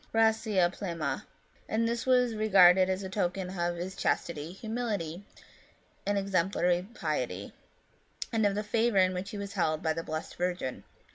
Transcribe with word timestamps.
gracid 0.11 0.73
plena!" 0.73 1.27
and 1.69 1.87
this 1.87 2.07
was 2.07 2.33
regarded 2.33 2.89
as 2.89 3.03
a 3.03 3.07
token 3.07 3.51
of 3.55 3.75
his 3.75 3.95
chastity, 3.95 4.51
humility, 4.51 5.23
and 6.07 6.17
exemplary 6.17 6.87
piety, 6.95 7.53
and 8.33 8.43
of 8.43 8.55
the 8.55 8.63
favour 8.63 8.97
in 8.97 9.13
which 9.13 9.29
he 9.29 9.37
was 9.37 9.53
held 9.53 9.83
by 9.83 9.93
the 9.93 10.01
Blessed 10.01 10.37
Virgin. 10.37 10.83